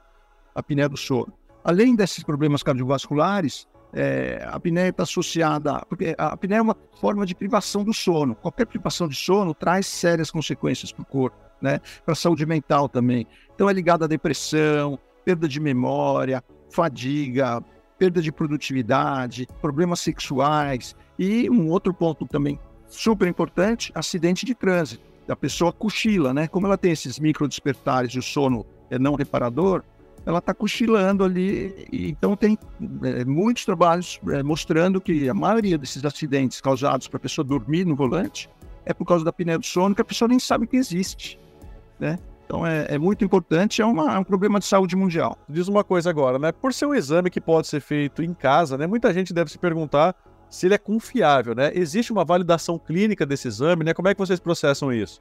apneia 0.54 0.88
do 0.88 0.96
sono. 0.96 1.32
Além 1.64 1.96
desses 1.96 2.22
problemas 2.22 2.62
cardiovasculares, 2.62 3.66
é, 3.92 4.44
a 4.46 4.56
apneia 4.56 4.90
está 4.90 5.04
associada, 5.04 5.84
porque 5.88 6.14
a 6.18 6.28
apneia 6.28 6.58
é 6.58 6.62
uma 6.62 6.76
forma 7.00 7.25
de 7.25 7.34
privação 7.34 7.82
do 7.82 7.94
sono. 7.94 8.34
Qualquer 8.34 8.66
privação 8.66 9.08
de 9.08 9.16
sono 9.16 9.54
traz 9.54 9.86
sérias 9.86 10.30
consequências 10.30 10.92
para 10.92 11.02
o 11.02 11.06
corpo 11.06 11.45
né? 11.66 11.80
Para 12.04 12.12
a 12.12 12.16
saúde 12.16 12.46
mental 12.46 12.88
também. 12.88 13.26
Então 13.54 13.68
é 13.68 13.73
ligado 13.73 14.04
à 14.04 14.06
depressão, 14.06 14.99
perda 15.25 15.49
de 15.49 15.58
memória, 15.58 16.42
fadiga, 16.70 17.61
perda 17.99 18.23
de 18.23 18.30
produtividade, 18.30 19.49
problemas 19.61 19.99
sexuais 20.00 20.94
e 21.18 21.50
um 21.50 21.68
outro 21.68 21.92
ponto 21.92 22.25
também 22.26 22.61
super 22.88 23.26
importante, 23.26 23.90
acidente 23.94 24.46
de 24.46 24.54
trânsito. 24.54 25.04
A 25.28 25.35
pessoa 25.35 25.73
cochila, 25.73 26.32
né? 26.32 26.46
Como 26.46 26.66
ela 26.66 26.78
tem 26.78 26.92
esses 26.92 27.18
micro 27.18 27.49
despertares 27.49 28.12
e 28.12 28.18
o 28.18 28.23
sono 28.23 28.64
é 28.88 28.96
não 28.96 29.16
reparador, 29.16 29.82
ela 30.25 30.38
está 30.38 30.54
cochilando 30.54 31.25
ali. 31.25 31.88
Então, 31.92 32.37
tem 32.37 32.56
é, 33.02 33.25
muitos 33.25 33.64
trabalhos 33.64 34.20
é, 34.28 34.40
mostrando 34.44 35.00
que 35.00 35.28
a 35.28 35.35
maioria 35.35 35.76
desses 35.76 36.04
acidentes 36.04 36.61
causados 36.61 37.08
para 37.08 37.16
a 37.16 37.20
pessoa 37.20 37.44
dormir 37.44 37.85
no 37.85 37.96
volante 37.96 38.49
é 38.85 38.94
por 38.94 39.04
causa 39.04 39.25
da 39.25 39.30
apneia 39.30 39.58
do 39.58 39.66
sono, 39.66 39.96
que 39.96 40.02
a 40.02 40.04
pessoa 40.04 40.28
nem 40.28 40.38
sabe 40.38 40.68
que 40.68 40.76
existe 40.76 41.40
né? 41.98 42.18
Então 42.44 42.64
é, 42.64 42.86
é, 42.90 42.98
muito 42.98 43.24
importante, 43.24 43.82
é, 43.82 43.86
uma, 43.86 44.14
é, 44.14 44.18
um 44.18 44.24
problema 44.24 44.58
de 44.58 44.66
saúde 44.66 44.94
mundial. 44.94 45.36
Diz 45.48 45.66
uma 45.66 45.82
coisa 45.82 46.08
agora, 46.08 46.38
né? 46.38 46.52
Por 46.52 46.72
ser 46.72 46.86
um 46.86 46.94
exame 46.94 47.28
que 47.28 47.40
pode 47.40 47.66
ser 47.66 47.80
feito 47.80 48.22
em 48.22 48.32
casa, 48.32 48.78
né? 48.78 48.86
Muita 48.86 49.12
gente 49.12 49.34
deve 49.34 49.50
se 49.50 49.58
perguntar 49.58 50.14
se 50.48 50.66
ele 50.66 50.74
é 50.74 50.78
confiável, 50.78 51.54
né? 51.54 51.72
Existe 51.74 52.12
uma 52.12 52.24
validação 52.24 52.78
clínica 52.78 53.26
desse 53.26 53.48
exame, 53.48 53.84
né? 53.84 53.92
Como 53.92 54.06
é 54.06 54.14
que 54.14 54.20
vocês 54.20 54.38
processam 54.38 54.92
isso? 54.92 55.20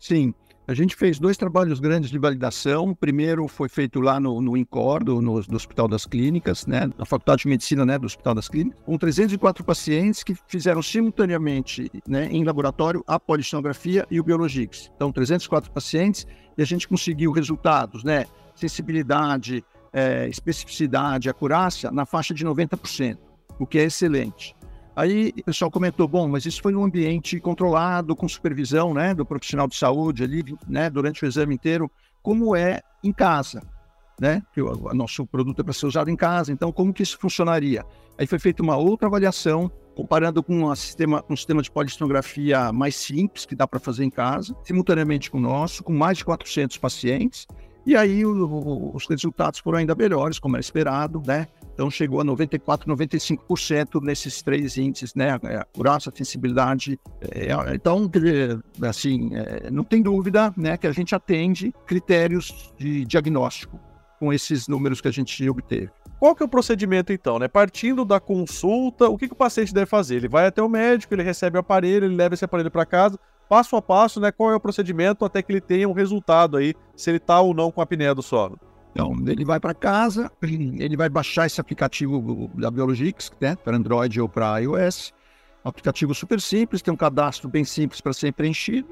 Sim, 0.00 0.34
a 0.66 0.72
gente 0.72 0.96
fez 0.96 1.18
dois 1.18 1.36
trabalhos 1.36 1.78
grandes 1.78 2.10
de 2.10 2.18
validação. 2.18 2.90
O 2.90 2.96
primeiro 2.96 3.46
foi 3.46 3.68
feito 3.68 4.00
lá 4.00 4.18
no, 4.18 4.40
no 4.40 4.54
no, 4.54 5.56
Hospital 5.56 5.86
das 5.86 6.06
Clínicas, 6.06 6.66
né, 6.66 6.90
na 6.96 7.04
Faculdade 7.04 7.42
de 7.42 7.48
Medicina 7.48 7.84
né, 7.84 7.98
do 7.98 8.06
Hospital 8.06 8.34
das 8.34 8.48
Clínicas, 8.48 8.80
com 8.84 8.96
304 8.96 9.62
pacientes 9.62 10.22
que 10.22 10.34
fizeram 10.48 10.80
simultaneamente 10.80 11.90
né, 12.08 12.28
em 12.30 12.44
laboratório 12.44 13.04
a 13.06 13.20
polisonografia 13.20 14.06
e 14.10 14.18
o 14.18 14.24
Biologix. 14.24 14.90
Então, 14.96 15.12
304 15.12 15.70
pacientes 15.70 16.26
e 16.56 16.62
a 16.62 16.66
gente 16.66 16.88
conseguiu 16.88 17.30
resultados, 17.32 18.02
né, 18.02 18.24
sensibilidade, 18.54 19.62
é, 19.92 20.28
especificidade, 20.28 21.28
acurácia 21.28 21.90
na 21.90 22.06
faixa 22.06 22.32
de 22.32 22.44
90%, 22.44 23.18
o 23.58 23.66
que 23.66 23.78
é 23.78 23.84
excelente. 23.84 24.56
Aí 24.96 25.32
o 25.36 25.44
pessoal 25.44 25.70
comentou, 25.70 26.06
bom, 26.06 26.28
mas 26.28 26.46
isso 26.46 26.62
foi 26.62 26.72
num 26.72 26.84
ambiente 26.84 27.40
controlado, 27.40 28.14
com 28.14 28.28
supervisão 28.28 28.94
né, 28.94 29.12
do 29.14 29.26
profissional 29.26 29.66
de 29.66 29.76
saúde 29.76 30.22
ali, 30.22 30.44
né, 30.68 30.88
durante 30.88 31.24
o 31.24 31.26
exame 31.26 31.54
inteiro, 31.54 31.90
como 32.22 32.54
é 32.54 32.80
em 33.02 33.12
casa. 33.12 33.60
né? 34.20 34.42
Que 34.52 34.62
o, 34.62 34.90
o 34.90 34.94
nosso 34.94 35.26
produto 35.26 35.60
é 35.60 35.64
para 35.64 35.72
ser 35.72 35.86
usado 35.86 36.10
em 36.10 36.16
casa, 36.16 36.52
então 36.52 36.70
como 36.72 36.92
que 36.92 37.02
isso 37.02 37.18
funcionaria? 37.18 37.84
Aí 38.16 38.26
foi 38.26 38.38
feita 38.38 38.62
uma 38.62 38.76
outra 38.76 39.08
avaliação, 39.08 39.70
comparando 39.96 40.42
com 40.42 40.64
um 40.64 40.74
sistema, 40.74 41.24
um 41.28 41.36
sistema 41.36 41.62
de 41.62 41.70
polistonografia 41.70 42.72
mais 42.72 42.94
simples, 42.96 43.44
que 43.44 43.54
dá 43.54 43.66
para 43.66 43.80
fazer 43.80 44.04
em 44.04 44.10
casa, 44.10 44.54
simultaneamente 44.62 45.30
com 45.30 45.38
o 45.38 45.40
nosso, 45.40 45.82
com 45.82 45.92
mais 45.92 46.18
de 46.18 46.24
400 46.24 46.78
pacientes, 46.78 47.46
e 47.86 47.96
aí 47.96 48.24
o, 48.24 48.46
o, 48.46 48.96
os 48.96 49.06
resultados 49.06 49.60
foram 49.60 49.78
ainda 49.78 49.94
melhores, 49.94 50.38
como 50.38 50.56
era 50.56 50.60
esperado, 50.60 51.22
né? 51.26 51.46
Então 51.74 51.90
chegou 51.90 52.20
a 52.20 52.24
94, 52.24 52.90
95% 52.90 54.00
nesses 54.02 54.40
três 54.42 54.78
índices, 54.78 55.14
né? 55.14 55.30
Acurácia, 55.32 56.12
sensibilidade. 56.14 56.98
É, 57.20 57.74
então, 57.74 58.10
assim, 58.82 59.30
é, 59.34 59.70
não 59.70 59.84
tem 59.84 60.00
dúvida, 60.00 60.54
né, 60.56 60.76
que 60.76 60.86
a 60.86 60.92
gente 60.92 61.14
atende 61.14 61.74
critérios 61.86 62.72
de 62.78 63.04
diagnóstico 63.04 63.78
com 64.18 64.32
esses 64.32 64.68
números 64.68 65.00
que 65.00 65.08
a 65.08 65.12
gente 65.12 65.48
obteve. 65.48 65.90
Qual 66.18 66.34
que 66.34 66.42
é 66.42 66.46
o 66.46 66.48
procedimento 66.48 67.12
então, 67.12 67.38
né? 67.38 67.48
Partindo 67.48 68.04
da 68.04 68.18
consulta, 68.20 69.08
o 69.08 69.18
que, 69.18 69.26
que 69.26 69.34
o 69.34 69.36
paciente 69.36 69.74
deve 69.74 69.86
fazer? 69.86 70.16
Ele 70.16 70.28
vai 70.28 70.46
até 70.46 70.62
o 70.62 70.68
médico, 70.68 71.12
ele 71.12 71.22
recebe 71.22 71.58
o 71.58 71.60
aparelho, 71.60 72.06
ele 72.06 72.14
leva 72.14 72.34
esse 72.34 72.44
aparelho 72.44 72.70
para 72.70 72.86
casa, 72.86 73.18
passo 73.48 73.76
a 73.76 73.82
passo, 73.82 74.20
né? 74.20 74.32
Qual 74.32 74.50
é 74.50 74.56
o 74.56 74.60
procedimento 74.60 75.24
até 75.24 75.42
que 75.42 75.52
ele 75.52 75.60
tenha 75.60 75.88
um 75.88 75.92
resultado 75.92 76.56
aí, 76.56 76.74
se 76.96 77.10
ele 77.10 77.18
está 77.18 77.40
ou 77.40 77.54
não 77.54 77.70
com 77.70 77.80
a 77.80 77.84
apneia 77.84 78.14
do 78.14 78.22
sono? 78.22 78.58
Então, 78.92 79.12
ele 79.26 79.44
vai 79.44 79.58
para 79.58 79.74
casa, 79.74 80.30
ele 80.40 80.96
vai 80.96 81.08
baixar 81.08 81.46
esse 81.46 81.60
aplicativo 81.60 82.48
da 82.54 82.70
Biologix, 82.70 83.32
né, 83.40 83.56
para 83.56 83.76
Android 83.76 84.20
ou 84.20 84.28
para 84.28 84.58
iOS. 84.58 85.12
Um 85.64 85.68
aplicativo 85.68 86.14
super 86.14 86.40
simples, 86.40 86.80
tem 86.80 86.94
um 86.94 86.96
cadastro 86.96 87.48
bem 87.48 87.64
simples 87.64 88.00
para 88.00 88.12
ser 88.12 88.32
preenchido, 88.32 88.88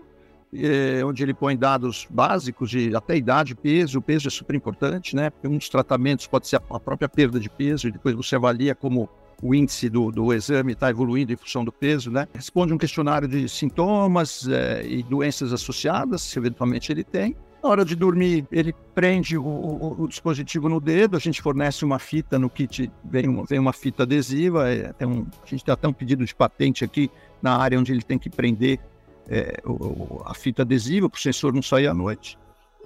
é, 0.52 1.04
onde 1.04 1.23
ele 1.23 1.32
põe 1.32 1.56
dados 1.56 2.06
básicos 2.11 2.68
de 2.68 2.97
até 2.97 3.16
idade, 3.16 3.54
peso. 3.54 4.00
O 4.00 4.02
peso 4.02 4.26
é 4.26 4.30
super 4.30 4.56
importante, 4.56 5.14
né? 5.14 5.30
Porque 5.30 5.47
um 5.47 5.56
dos 5.56 5.68
tratamentos 5.68 6.26
pode 6.26 6.49
ser 6.49 6.56
a 6.56 6.80
própria 6.80 7.09
perda 7.09 7.38
de 7.38 7.49
peso, 7.49 7.87
e 7.87 7.92
depois 7.92 8.14
você 8.14 8.35
avalia 8.35 8.75
como 8.75 9.09
o 9.42 9.54
índice 9.54 9.90
do, 9.90 10.12
do 10.12 10.32
exame 10.32 10.72
está 10.72 10.88
evoluindo 10.88 11.32
em 11.32 11.37
função 11.37 11.64
do 11.64 11.72
peso, 11.72 12.11
né? 12.11 12.28
Responde 12.32 12.72
um 12.72 12.78
questionário 12.78 13.26
de 13.26 13.49
sintomas 13.49 14.46
é, 14.49 14.87
e 14.87 15.02
doenças 15.02 15.52
associadas, 15.52 16.22
se 16.22 16.38
eventualmente 16.38 16.92
ele 16.92 17.02
tem. 17.02 17.37
Na 17.61 17.68
hora 17.68 17.84
de 17.84 17.96
dormir, 17.96 18.46
ele 18.50 18.72
prende 18.94 19.37
o, 19.37 19.44
o, 19.44 20.02
o, 20.02 20.08
dispositivo 20.08 20.68
no 20.68 20.80
dedo, 20.80 21.16
a 21.16 21.20
gente 21.20 21.42
fornece 21.42 21.84
uma 21.84 21.99
fita 21.99 22.38
no 22.38 22.49
kit, 22.49 22.90
vem 23.04 23.28
uma, 23.28 23.44
vem 23.44 23.58
uma 23.58 23.72
fita 23.72 24.04
adesiva, 24.04 24.68
é, 24.68 24.94
um, 25.06 25.26
a 25.42 25.46
gente 25.46 25.64
tem 25.64 25.72
até 25.72 25.88
um 25.88 25.92
pedido 25.92 26.25
de 26.25 26.34
patente 26.34 26.84
aqui 26.84 27.11
na 27.40 27.56
área 27.56 27.78
onde 27.78 27.92
ele 27.92 28.02
tem 28.02 28.18
que 28.18 28.30
prender 28.30 28.80
é, 29.28 29.61
o, 29.64 30.22
a 30.25 30.34
fita 30.34 30.62
adesiva 30.62 31.08
para 31.08 31.18
o 31.18 31.20
sensor 31.20 31.52
não 31.52 31.62
sair 31.62 31.88
à 31.88 31.94
noite. 31.94 32.38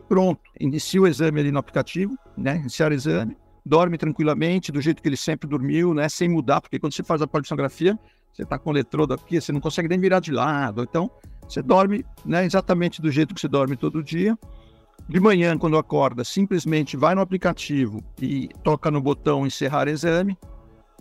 Pronto, 0.09 0.41
inicia 0.59 1.03
o 1.03 1.07
exame 1.07 1.41
ali 1.41 1.51
no 1.51 1.59
aplicativo, 1.59 2.17
né? 2.37 2.57
Iniciar 2.59 2.93
o 2.93 2.95
exame, 2.95 3.37
dorme 3.67 3.99
tranquilamente, 3.99 4.71
do 4.71 4.81
jeito 4.81 5.03
que 5.03 5.09
ele 5.09 5.17
sempre 5.17 5.49
dormiu, 5.49 5.93
né? 5.93 6.09
Sem 6.09 6.29
mudar, 6.29 6.61
porque 6.61 6.79
quando 6.79 6.95
você 6.95 7.03
faz 7.03 7.21
a 7.21 7.27
polissonografia, 7.27 7.99
você 8.33 8.45
está 8.45 8.59
com 8.59 8.71
o 8.71 8.73
eletrodo 8.73 9.13
aqui, 9.13 9.41
você 9.41 9.51
não 9.51 9.61
consegue 9.61 9.89
nem 9.89 9.99
virar 9.99 10.21
de 10.21 10.31
lado. 10.31 10.83
Então, 10.83 11.11
você 11.49 11.61
dorme 11.61 12.05
né, 12.25 12.45
exatamente 12.45 13.03
do 13.03 13.11
jeito 13.11 13.35
que 13.35 13.41
você 13.41 13.49
dorme 13.49 13.77
todo 13.77 14.03
dia 14.03 14.39
de 15.09 15.21
manhã, 15.21 15.57
quando 15.57 15.79
acorda, 15.79 16.25
simplesmente 16.25 16.97
vai 16.97 17.15
no 17.15 17.21
aplicativo 17.21 18.03
e 18.21 18.49
toca 18.63 18.91
no 18.91 19.01
botão 19.01 19.47
encerrar 19.47 19.89
exame. 19.89 20.37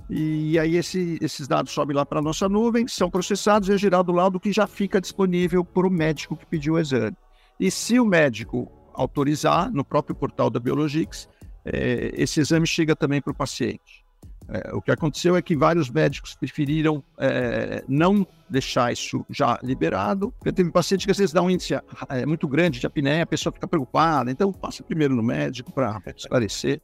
E 0.07 0.59
aí 0.59 0.75
esse, 0.75 1.17
esses 1.21 1.47
dados 1.47 1.71
sobem 1.71 1.95
lá 1.95 2.05
para 2.05 2.19
a 2.19 2.21
nossa 2.21 2.47
nuvem, 2.47 2.87
são 2.87 3.09
processados 3.09 3.69
e 3.69 3.73
é 3.73 3.77
gerado 3.77 4.11
lá 4.11 4.29
do 4.29 4.39
que 4.39 4.51
já 4.51 4.67
fica 4.67 5.01
disponível 5.01 5.65
para 5.65 5.87
o 5.87 5.91
médico 5.91 6.35
que 6.35 6.45
pediu 6.45 6.73
o 6.73 6.79
exame. 6.79 7.17
E 7.59 7.71
se 7.71 7.99
o 7.99 8.05
médico 8.05 8.71
autorizar, 8.93 9.71
no 9.71 9.83
próprio 9.83 10.15
portal 10.15 10.49
da 10.49 10.59
Biologix, 10.59 11.27
é, 11.65 12.11
esse 12.15 12.39
exame 12.39 12.67
chega 12.67 12.95
também 12.95 13.21
para 13.21 13.31
o 13.31 13.35
paciente. 13.35 14.05
É, 14.47 14.75
o 14.75 14.81
que 14.81 14.91
aconteceu 14.91 15.35
é 15.35 15.41
que 15.41 15.55
vários 15.55 15.89
médicos 15.89 16.35
preferiram 16.35 17.03
é, 17.17 17.83
não 17.87 18.25
deixar 18.47 18.93
isso 18.93 19.25
já 19.29 19.59
liberado, 19.63 20.31
porque 20.37 20.51
teve 20.51 20.71
paciente 20.71 21.05
que 21.05 21.11
às 21.11 21.17
vezes 21.17 21.33
dá 21.33 21.41
um 21.41 21.49
índice 21.49 21.73
é, 22.09 22.25
muito 22.27 22.47
grande 22.47 22.79
de 22.79 22.85
apneia, 22.85 23.23
a 23.23 23.25
pessoa 23.25 23.51
fica 23.51 23.67
preocupada, 23.67 24.29
então 24.29 24.51
passa 24.53 24.83
primeiro 24.83 25.15
no 25.15 25.23
médico 25.23 25.73
para 25.73 25.99
esclarecer. 26.15 26.79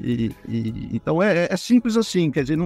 E, 0.00 0.32
e, 0.48 0.90
então 0.92 1.22
é, 1.22 1.48
é, 1.50 1.56
simples 1.56 1.96
assim, 1.96 2.30
quer 2.30 2.42
dizer, 2.42 2.58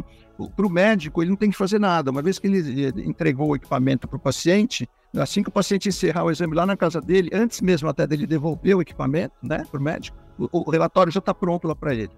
para 0.56 0.66
o 0.66 0.70
médico 0.70 1.22
ele 1.22 1.30
não 1.30 1.36
tem 1.36 1.50
que 1.50 1.56
fazer 1.56 1.78
nada. 1.78 2.10
Uma 2.10 2.22
vez 2.22 2.38
que 2.38 2.46
ele 2.46 2.88
entregou 3.06 3.50
o 3.50 3.56
equipamento 3.56 4.08
para 4.08 4.16
o 4.16 4.20
paciente, 4.20 4.88
assim 5.20 5.42
que 5.42 5.48
o 5.48 5.52
paciente 5.52 5.88
encerrar 5.88 6.24
o 6.24 6.30
exame 6.30 6.54
lá 6.54 6.64
na 6.64 6.76
casa 6.76 7.00
dele, 7.00 7.30
antes 7.32 7.60
mesmo 7.60 7.88
até 7.88 8.06
dele 8.06 8.26
devolver 8.26 8.76
o 8.76 8.82
equipamento 8.82 9.34
né, 9.42 9.64
para 9.70 9.80
o 9.80 9.82
médico, 9.82 10.16
o 10.38 10.70
relatório 10.70 11.12
já 11.12 11.18
está 11.18 11.34
pronto 11.34 11.68
lá 11.68 11.74
para 11.74 11.94
ele. 11.94 12.10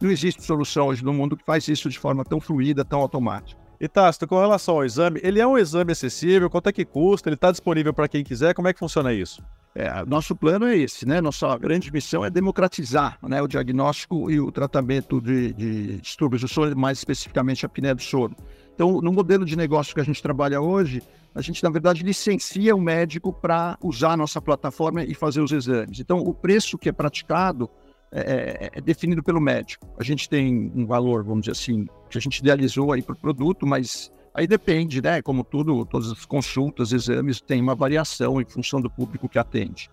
Não 0.00 0.10
existe 0.10 0.42
solução 0.42 0.86
hoje 0.86 1.04
no 1.04 1.12
mundo 1.12 1.36
que 1.36 1.44
faz 1.44 1.66
isso 1.68 1.88
de 1.88 1.98
forma 1.98 2.24
tão 2.24 2.40
fluida, 2.40 2.84
tão 2.84 3.00
automática. 3.00 3.60
E 3.80 3.86
Tácito, 3.86 4.26
com 4.26 4.40
relação 4.40 4.76
ao 4.76 4.84
exame, 4.84 5.20
ele 5.22 5.40
é 5.40 5.46
um 5.46 5.56
exame 5.56 5.92
acessível? 5.92 6.50
Quanto 6.50 6.68
é 6.68 6.72
que 6.72 6.84
custa? 6.84 7.28
Ele 7.28 7.34
está 7.34 7.50
disponível 7.50 7.94
para 7.94 8.08
quem 8.08 8.24
quiser? 8.24 8.54
Como 8.54 8.66
é 8.66 8.72
que 8.72 8.78
funciona 8.78 9.12
isso? 9.12 9.42
É, 9.74 10.04
nosso 10.04 10.34
plano 10.34 10.66
é 10.66 10.76
esse, 10.76 11.06
né? 11.06 11.20
Nossa 11.20 11.56
grande 11.56 11.92
missão 11.92 12.24
é 12.24 12.30
democratizar 12.30 13.16
né, 13.22 13.40
o 13.40 13.46
diagnóstico 13.46 14.28
e 14.28 14.40
o 14.40 14.50
tratamento 14.50 15.20
de, 15.20 15.52
de 15.52 16.00
distúrbios 16.00 16.42
do 16.42 16.48
sono, 16.48 16.74
mais 16.76 16.98
especificamente 16.98 17.64
a 17.64 17.68
apneia 17.68 17.94
do 17.94 18.02
sono. 18.02 18.34
Então, 18.74 19.00
no 19.00 19.12
modelo 19.12 19.44
de 19.44 19.56
negócio 19.56 19.94
que 19.94 20.00
a 20.00 20.04
gente 20.04 20.20
trabalha 20.20 20.60
hoje, 20.60 21.00
a 21.38 21.40
gente, 21.40 21.62
na 21.62 21.70
verdade, 21.70 22.02
licencia 22.02 22.74
o 22.74 22.80
médico 22.80 23.32
para 23.32 23.78
usar 23.80 24.14
a 24.14 24.16
nossa 24.16 24.42
plataforma 24.42 25.04
e 25.04 25.14
fazer 25.14 25.40
os 25.40 25.52
exames. 25.52 26.00
Então, 26.00 26.18
o 26.18 26.34
preço 26.34 26.76
que 26.76 26.88
é 26.88 26.92
praticado 26.92 27.70
é, 28.10 28.20
é, 28.20 28.70
é, 28.72 28.80
definido 28.80 29.22
pelo 29.22 29.40
médico. 29.40 29.86
A 29.96 30.02
gente 30.02 30.28
tem 30.28 30.72
um 30.74 30.84
valor, 30.84 31.22
vamos 31.22 31.42
dizer 31.42 31.52
assim, 31.52 31.86
que 32.10 32.18
a 32.18 32.20
gente 32.20 32.38
idealizou 32.38 32.92
aí 32.92 33.02
para 33.02 33.12
o 33.12 33.16
produto, 33.16 33.64
mas 33.64 34.10
aí 34.34 34.48
depende, 34.48 35.00
né? 35.00 35.22
Como 35.22 35.44
tudo, 35.44 35.84
todas 35.84 36.10
as 36.10 36.26
consultas, 36.26 36.92
exames, 36.92 37.40
tem 37.40 37.62
uma 37.62 37.76
variação 37.76 38.40
em 38.40 38.44
função 38.44 38.80
do 38.80 38.90
público 38.90 39.28
que 39.28 39.38
atende. 39.38 39.88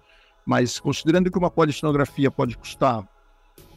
Mas 0.48 0.80
considerando 0.80 1.30
que 1.30 1.38
uma 1.38 1.52
polisonografia 1.52 2.32
pode 2.32 2.58
custar 2.58 3.08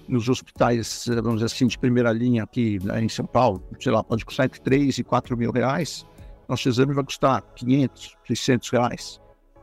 nos 0.09 0.27
hospitais, 0.27 1.05
vamos 1.07 1.35
dizer 1.35 1.47
assim, 1.47 1.67
de 1.67 1.79
primeira 1.79 2.11
linha 2.13 2.45
aqui 2.45 2.79
né, 2.83 3.03
em 3.03 3.11
São 3.11 3.27
Paulo, 3.27 3.63
sei 3.79 3.93
lá, 3.93 4.03
pode 4.03 4.25
custar 4.25 4.47
entre 4.47 4.59
3 4.59 4.99
e 4.99 5.05
4 5.05 5.37
mil 5.37 5.51
reais, 5.51 6.07
nosso 6.49 6.69
exame 6.69 6.95
vai 6.95 7.05
custar 7.05 7.43
500, 7.55 8.17
600 8.27 8.71
reais. 8.71 9.21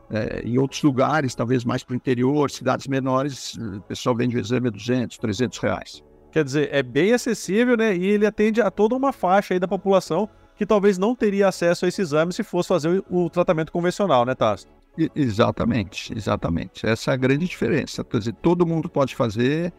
É, 0.08 0.42
em 0.44 0.56
outros 0.56 0.82
lugares, 0.82 1.34
talvez 1.34 1.64
mais 1.64 1.82
para 1.82 1.92
o 1.92 1.96
interior, 1.96 2.50
cidades 2.50 2.86
menores, 2.86 3.56
o 3.56 3.80
pessoal 3.82 4.14
vende 4.14 4.36
o 4.36 4.40
exame 4.40 4.68
a 4.68 4.70
200, 4.70 5.18
300 5.18 5.58
reais. 5.58 6.04
Quer 6.30 6.44
dizer, 6.44 6.68
é 6.72 6.82
bem 6.82 7.12
acessível, 7.12 7.76
né? 7.76 7.96
E 7.96 8.06
ele 8.06 8.26
atende 8.26 8.60
a 8.60 8.70
toda 8.70 8.94
uma 8.94 9.12
faixa 9.12 9.54
aí 9.54 9.58
da 9.58 9.66
população 9.66 10.28
que 10.54 10.64
talvez 10.64 10.96
não 10.96 11.14
teria 11.14 11.48
acesso 11.48 11.84
a 11.84 11.88
esse 11.88 12.00
exame 12.00 12.32
se 12.32 12.42
fosse 12.42 12.68
fazer 12.68 13.04
o, 13.10 13.28
tratamento 13.28 13.72
convencional, 13.72 14.24
né, 14.24 14.34
Tasso? 14.34 14.66
Exatamente, 15.14 16.16
exatamente. 16.16 16.86
Essa 16.86 17.10
é 17.10 17.14
a 17.14 17.16
grande 17.16 17.46
diferença. 17.46 18.02
Quer 18.02 18.18
dizer, 18.18 18.34
todo 18.34 18.66
mundo 18.66 18.88
pode 18.88 19.14
fazer 19.14 19.72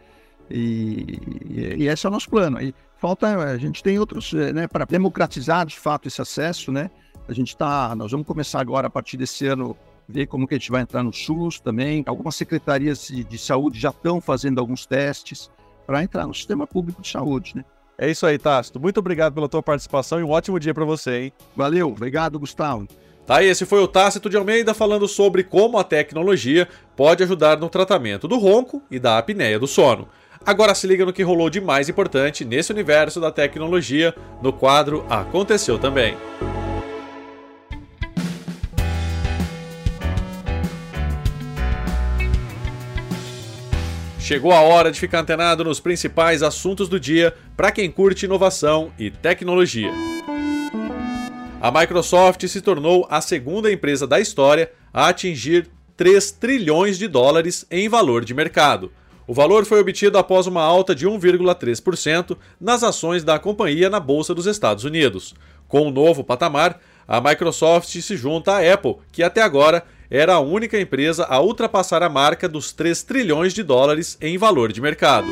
e, 0.49 1.19
e, 1.45 1.83
e 1.83 1.87
esse 1.87 2.05
é 2.05 2.09
o 2.09 2.11
nosso 2.11 2.29
plano. 2.29 2.61
E 2.61 2.73
falta, 2.97 3.27
a 3.27 3.57
gente 3.57 3.83
tem 3.83 3.99
outros, 3.99 4.33
eh, 4.33 4.51
né, 4.53 4.67
para 4.67 4.85
democratizar 4.85 5.65
de 5.65 5.77
fato 5.77 6.07
esse 6.07 6.21
acesso, 6.21 6.71
né? 6.71 6.89
A 7.27 7.33
gente 7.33 7.49
está, 7.49 7.95
nós 7.95 8.11
vamos 8.11 8.25
começar 8.25 8.59
agora 8.59 8.87
a 8.87 8.89
partir 8.89 9.17
desse 9.17 9.45
ano 9.45 9.75
ver 10.07 10.27
como 10.27 10.47
que 10.47 10.55
a 10.55 10.57
gente 10.57 10.71
vai 10.71 10.81
entrar 10.81 11.03
no 11.03 11.11
SUS 11.11 11.59
também. 11.59 12.03
Algumas 12.05 12.35
secretarias 12.35 13.07
de, 13.07 13.23
de 13.23 13.37
saúde 13.37 13.79
já 13.79 13.89
estão 13.89 14.21
fazendo 14.21 14.59
alguns 14.59 14.85
testes 14.85 15.51
para 15.85 16.03
entrar 16.03 16.25
no 16.25 16.33
sistema 16.33 16.65
público 16.65 17.01
de 17.01 17.09
saúde, 17.09 17.55
né? 17.55 17.65
É 17.97 18.09
isso 18.09 18.25
aí, 18.25 18.37
Tácito. 18.37 18.79
Muito 18.79 18.99
obrigado 18.99 19.33
pela 19.33 19.49
tua 19.49 19.63
participação 19.63 20.19
e 20.19 20.23
um 20.23 20.29
ótimo 20.29 20.59
dia 20.59 20.73
para 20.73 20.85
você, 20.85 21.23
hein? 21.23 21.33
Valeu, 21.55 21.89
obrigado, 21.89 22.39
Gustavo. 22.39 22.87
Tá, 23.25 23.43
esse 23.43 23.65
foi 23.65 23.79
o 23.81 23.87
Tácito 23.87 24.29
de 24.29 24.37
Almeida 24.37 24.73
falando 24.73 25.07
sobre 25.07 25.43
como 25.43 25.77
a 25.77 25.83
tecnologia 25.83 26.67
pode 26.95 27.23
ajudar 27.23 27.57
no 27.57 27.67
tratamento 27.67 28.27
do 28.27 28.37
ronco 28.37 28.81
e 28.89 28.99
da 28.99 29.17
apneia 29.17 29.59
do 29.59 29.67
sono. 29.67 30.07
Agora 30.47 30.73
se 30.73 30.87
liga 30.87 31.05
no 31.05 31.11
que 31.11 31.23
rolou 31.23 31.49
de 31.49 31.59
mais 31.59 31.89
importante 31.89 32.45
nesse 32.45 32.71
universo 32.71 33.19
da 33.19 33.29
tecnologia 33.29 34.15
no 34.41 34.53
quadro 34.53 35.05
Aconteceu 35.09 35.77
Também. 35.77 36.15
Chegou 44.21 44.53
a 44.53 44.61
hora 44.61 44.89
de 44.89 44.97
ficar 44.97 45.19
antenado 45.19 45.65
nos 45.65 45.81
principais 45.81 46.41
assuntos 46.41 46.87
do 46.87 46.97
dia 46.97 47.33
para 47.57 47.69
quem 47.69 47.91
curte 47.91 48.25
inovação 48.25 48.93
e 48.97 49.11
tecnologia. 49.11 49.91
A 51.59 51.69
Microsoft 51.69 52.47
se 52.47 52.61
tornou 52.61 53.05
a 53.09 53.19
segunda 53.19 53.69
empresa 53.69 54.07
da 54.07 54.17
história 54.17 54.71
a 54.93 55.09
atingir 55.09 55.69
3 55.97 56.31
trilhões 56.31 56.97
de 56.97 57.09
dólares 57.09 57.65
em 57.69 57.89
valor 57.89 58.23
de 58.23 58.33
mercado. 58.33 58.93
O 59.27 59.33
valor 59.33 59.65
foi 59.65 59.81
obtido 59.81 60.17
após 60.17 60.47
uma 60.47 60.61
alta 60.61 60.95
de 60.95 61.05
1,3% 61.05 62.37
nas 62.59 62.81
ações 62.81 63.25
da 63.25 63.37
companhia 63.37 63.89
na 63.89 63.99
Bolsa 63.99 64.33
dos 64.33 64.45
Estados 64.45 64.85
Unidos. 64.85 65.35
Com 65.67 65.81
o 65.81 65.87
um 65.87 65.91
novo 65.91 66.23
patamar, 66.23 66.79
a 67.05 67.19
Microsoft 67.19 67.89
se 67.89 68.15
junta 68.15 68.53
à 68.53 68.73
Apple, 68.73 68.95
que 69.11 69.21
até 69.21 69.41
agora 69.41 69.83
era 70.09 70.35
a 70.35 70.39
única 70.39 70.79
empresa 70.79 71.25
a 71.25 71.41
ultrapassar 71.41 72.01
a 72.01 72.07
marca 72.07 72.47
dos 72.47 72.71
3 72.71 73.03
trilhões 73.03 73.53
de 73.53 73.63
dólares 73.63 74.17
em 74.21 74.37
valor 74.37 74.71
de 74.71 74.79
mercado. 74.79 75.27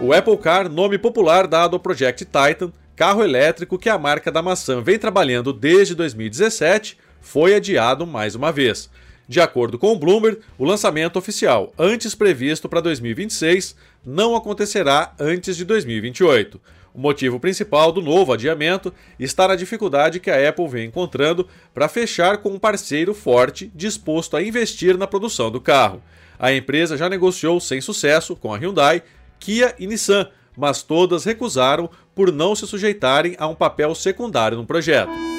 O 0.00 0.12
Apple 0.12 0.36
Car, 0.36 0.68
nome 0.68 0.96
popular 0.96 1.48
dado 1.48 1.74
ao 1.74 1.80
Project 1.80 2.24
Titan, 2.24 2.72
carro 2.94 3.24
elétrico 3.24 3.76
que 3.76 3.88
a 3.88 3.98
marca 3.98 4.30
da 4.30 4.42
maçã 4.42 4.80
vem 4.80 4.96
trabalhando 4.96 5.52
desde 5.52 5.96
2017, 5.96 6.96
foi 7.20 7.56
adiado 7.56 8.06
mais 8.06 8.36
uma 8.36 8.52
vez. 8.52 8.88
De 9.26 9.40
acordo 9.40 9.78
com 9.78 9.92
o 9.92 9.98
Bloomberg, 9.98 10.38
o 10.58 10.64
lançamento 10.64 11.18
oficial, 11.18 11.72
antes 11.78 12.14
previsto 12.14 12.68
para 12.68 12.80
2026, 12.80 13.74
não 14.04 14.36
acontecerá 14.36 15.14
antes 15.18 15.56
de 15.56 15.64
2028. 15.64 16.60
O 16.94 17.00
motivo 17.00 17.40
principal 17.40 17.90
do 17.90 18.00
novo 18.00 18.32
adiamento 18.32 18.94
está 19.18 19.48
na 19.48 19.56
dificuldade 19.56 20.20
que 20.20 20.30
a 20.30 20.48
Apple 20.48 20.68
vem 20.68 20.86
encontrando 20.86 21.48
para 21.72 21.88
fechar 21.88 22.38
com 22.38 22.50
um 22.50 22.58
parceiro 22.58 23.12
forte 23.12 23.70
disposto 23.74 24.36
a 24.36 24.42
investir 24.42 24.96
na 24.96 25.06
produção 25.06 25.50
do 25.50 25.60
carro. 25.60 26.00
A 26.38 26.52
empresa 26.52 26.96
já 26.96 27.08
negociou 27.08 27.58
sem 27.58 27.80
sucesso 27.80 28.36
com 28.36 28.54
a 28.54 28.58
Hyundai, 28.58 29.02
Kia 29.40 29.74
e 29.78 29.86
Nissan, 29.86 30.28
mas 30.56 30.82
todas 30.82 31.24
recusaram 31.24 31.90
por 32.14 32.30
não 32.30 32.54
se 32.54 32.66
sujeitarem 32.66 33.34
a 33.38 33.48
um 33.48 33.54
papel 33.56 33.92
secundário 33.94 34.56
no 34.56 34.64
projeto. 34.66 35.33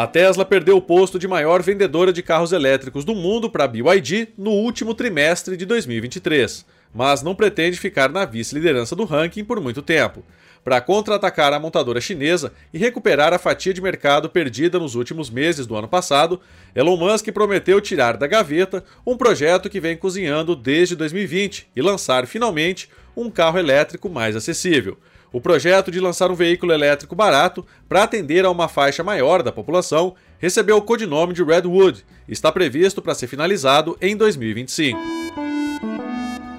A 0.00 0.06
Tesla 0.06 0.46
perdeu 0.46 0.78
o 0.78 0.80
posto 0.80 1.18
de 1.18 1.28
maior 1.28 1.62
vendedora 1.62 2.10
de 2.10 2.22
carros 2.22 2.52
elétricos 2.52 3.04
do 3.04 3.14
mundo 3.14 3.50
para 3.50 3.64
a 3.64 3.68
BYD 3.68 4.28
no 4.38 4.50
último 4.50 4.94
trimestre 4.94 5.58
de 5.58 5.66
2023, 5.66 6.64
mas 6.94 7.22
não 7.22 7.34
pretende 7.34 7.78
ficar 7.78 8.08
na 8.08 8.24
vice-liderança 8.24 8.96
do 8.96 9.04
ranking 9.04 9.44
por 9.44 9.60
muito 9.60 9.82
tempo. 9.82 10.24
Para 10.64 10.80
contra-atacar 10.80 11.52
a 11.52 11.60
montadora 11.60 12.00
chinesa 12.00 12.50
e 12.72 12.78
recuperar 12.78 13.34
a 13.34 13.38
fatia 13.38 13.74
de 13.74 13.82
mercado 13.82 14.30
perdida 14.30 14.78
nos 14.78 14.94
últimos 14.94 15.28
meses 15.28 15.66
do 15.66 15.76
ano 15.76 15.86
passado, 15.86 16.40
Elon 16.74 16.96
Musk 16.96 17.30
prometeu 17.30 17.78
tirar 17.78 18.16
da 18.16 18.26
gaveta 18.26 18.82
um 19.06 19.18
projeto 19.18 19.68
que 19.68 19.80
vem 19.80 19.98
cozinhando 19.98 20.56
desde 20.56 20.96
2020 20.96 21.68
e 21.76 21.82
lançar 21.82 22.26
finalmente 22.26 22.88
um 23.14 23.30
carro 23.30 23.58
elétrico 23.58 24.08
mais 24.08 24.34
acessível. 24.34 24.96
O 25.32 25.40
projeto 25.40 25.92
de 25.92 26.00
lançar 26.00 26.28
um 26.30 26.34
veículo 26.34 26.72
elétrico 26.72 27.14
barato 27.14 27.64
para 27.88 28.02
atender 28.02 28.44
a 28.44 28.50
uma 28.50 28.66
faixa 28.66 29.04
maior 29.04 29.44
da 29.44 29.52
população 29.52 30.14
recebeu 30.40 30.76
o 30.76 30.82
codinome 30.82 31.32
de 31.32 31.44
Redwood 31.44 32.04
e 32.26 32.32
está 32.32 32.50
previsto 32.50 33.00
para 33.00 33.14
ser 33.14 33.28
finalizado 33.28 33.96
em 34.00 34.16
2025. 34.16 34.98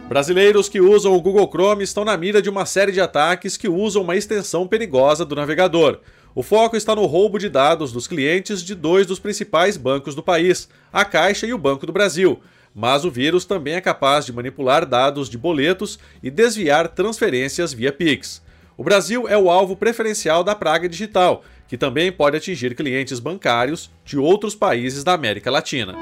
Brasileiros 0.07 0.69
que 0.69 0.79
usam 0.79 1.13
o 1.13 1.21
Google 1.21 1.49
Chrome 1.49 1.83
estão 1.83 2.05
na 2.05 2.15
mira 2.15 2.41
de 2.41 2.49
uma 2.49 2.65
série 2.65 2.93
de 2.93 3.01
ataques 3.01 3.57
que 3.57 3.67
usam 3.67 4.03
uma 4.03 4.15
extensão 4.15 4.65
perigosa 4.65 5.25
do 5.25 5.35
navegador. 5.35 5.99
O 6.33 6.41
foco 6.41 6.77
está 6.77 6.95
no 6.95 7.05
roubo 7.05 7.37
de 7.37 7.49
dados 7.49 7.91
dos 7.91 8.07
clientes 8.07 8.63
de 8.63 8.73
dois 8.73 9.05
dos 9.05 9.19
principais 9.19 9.75
bancos 9.75 10.15
do 10.15 10.23
país, 10.23 10.69
a 10.93 11.03
Caixa 11.03 11.45
e 11.45 11.53
o 11.53 11.57
Banco 11.57 11.85
do 11.85 11.91
Brasil. 11.91 12.39
Mas 12.73 13.03
o 13.03 13.11
vírus 13.11 13.43
também 13.43 13.73
é 13.73 13.81
capaz 13.81 14.25
de 14.25 14.31
manipular 14.31 14.85
dados 14.85 15.29
de 15.29 15.37
boletos 15.37 15.99
e 16.23 16.31
desviar 16.31 16.87
transferências 16.87 17.73
via 17.73 17.91
Pix. 17.91 18.41
O 18.81 18.83
Brasil 18.83 19.27
é 19.27 19.37
o 19.37 19.51
alvo 19.51 19.75
preferencial 19.75 20.43
da 20.43 20.55
praga 20.55 20.89
digital, 20.89 21.43
que 21.67 21.77
também 21.77 22.11
pode 22.11 22.35
atingir 22.35 22.73
clientes 22.73 23.19
bancários 23.19 23.91
de 24.03 24.17
outros 24.17 24.55
países 24.55 25.03
da 25.03 25.13
América 25.13 25.51
Latina. 25.51 25.95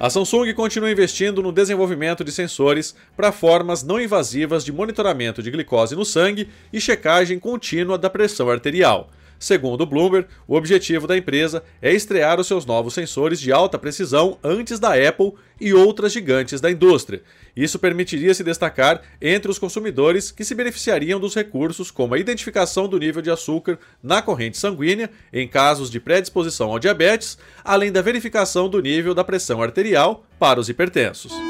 A 0.00 0.08
Samsung 0.08 0.54
continua 0.54 0.90
investindo 0.90 1.42
no 1.42 1.52
desenvolvimento 1.52 2.24
de 2.24 2.32
sensores 2.32 2.96
para 3.14 3.32
formas 3.32 3.82
não 3.82 4.00
invasivas 4.00 4.64
de 4.64 4.72
monitoramento 4.72 5.42
de 5.42 5.50
glicose 5.50 5.94
no 5.94 6.06
sangue 6.06 6.48
e 6.72 6.80
checagem 6.80 7.38
contínua 7.38 7.98
da 7.98 8.08
pressão 8.08 8.48
arterial. 8.48 9.10
Segundo 9.40 9.80
o 9.80 9.86
Bloomberg, 9.86 10.28
o 10.46 10.54
objetivo 10.54 11.06
da 11.06 11.16
empresa 11.16 11.64
é 11.80 11.90
estrear 11.90 12.38
os 12.38 12.46
seus 12.46 12.66
novos 12.66 12.92
sensores 12.92 13.40
de 13.40 13.50
alta 13.50 13.78
precisão 13.78 14.38
antes 14.44 14.78
da 14.78 14.92
Apple 14.92 15.32
e 15.58 15.72
outras 15.72 16.12
gigantes 16.12 16.60
da 16.60 16.70
indústria. 16.70 17.22
Isso 17.56 17.78
permitiria 17.78 18.34
se 18.34 18.44
destacar 18.44 19.00
entre 19.20 19.50
os 19.50 19.58
consumidores 19.58 20.30
que 20.30 20.44
se 20.44 20.54
beneficiariam 20.54 21.18
dos 21.18 21.34
recursos 21.34 21.90
como 21.90 22.12
a 22.12 22.18
identificação 22.18 22.86
do 22.86 22.98
nível 22.98 23.22
de 23.22 23.30
açúcar 23.30 23.78
na 24.02 24.20
corrente 24.20 24.58
sanguínea 24.58 25.08
em 25.32 25.48
casos 25.48 25.90
de 25.90 25.98
predisposição 25.98 26.70
ao 26.70 26.78
diabetes, 26.78 27.38
além 27.64 27.90
da 27.90 28.02
verificação 28.02 28.68
do 28.68 28.80
nível 28.82 29.14
da 29.14 29.24
pressão 29.24 29.62
arterial 29.62 30.26
para 30.38 30.60
os 30.60 30.68
hipertensos. 30.68 31.49